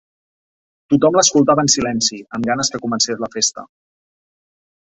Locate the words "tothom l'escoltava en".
0.93-1.69